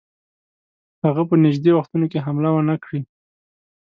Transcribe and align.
هغه 1.05 1.23
په 1.29 1.35
نیژدې 1.43 1.71
وختونو 1.75 2.05
کې 2.11 2.23
حمله 2.25 2.49
ونه 2.53 2.75
کړي. 2.83 3.01